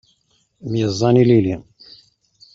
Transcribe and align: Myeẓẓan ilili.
Myeẓẓan 0.69 1.15
ilili. 1.21 1.55